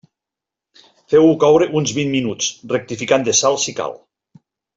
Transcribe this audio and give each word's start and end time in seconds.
Feu-ho 1.13 1.35
coure 1.43 1.67
uns 1.81 1.93
vint 1.99 2.09
minuts, 2.15 2.49
rectificant 2.73 3.29
de 3.29 3.37
sal 3.43 3.61
si 3.67 3.77
cal. 3.83 3.95